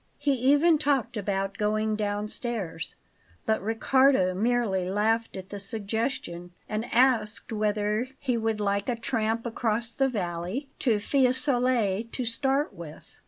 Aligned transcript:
He 0.17 0.33
even 0.33 0.79
talked 0.79 1.15
about 1.15 1.59
going 1.59 1.95
downstairs; 1.95 2.95
but 3.45 3.61
Riccardo 3.61 4.33
merely 4.33 4.89
laughed 4.89 5.37
at 5.37 5.49
the 5.49 5.59
suggestion 5.59 6.53
and 6.67 6.91
asked 6.91 7.51
whether 7.53 8.07
he 8.17 8.35
would 8.35 8.59
like 8.59 8.89
a 8.89 8.95
tramp 8.95 9.45
across 9.45 9.91
the 9.91 10.09
valley 10.09 10.69
to 10.79 10.97
Fiesole 10.99 12.11
to 12.11 12.25
start 12.25 12.73
with. 12.73 13.19